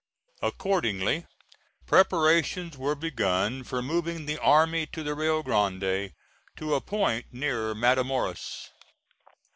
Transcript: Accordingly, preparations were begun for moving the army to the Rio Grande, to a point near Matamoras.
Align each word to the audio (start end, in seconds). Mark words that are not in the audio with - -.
Accordingly, 0.41 1.27
preparations 1.85 2.75
were 2.75 2.95
begun 2.95 3.63
for 3.63 3.83
moving 3.83 4.25
the 4.25 4.39
army 4.41 4.87
to 4.87 5.03
the 5.03 5.13
Rio 5.13 5.43
Grande, 5.43 6.13
to 6.55 6.73
a 6.73 6.81
point 6.81 7.27
near 7.31 7.75
Matamoras. 7.75 8.69